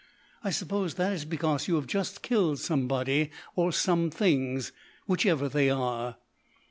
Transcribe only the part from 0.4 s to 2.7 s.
"I suppose that is because you have just killed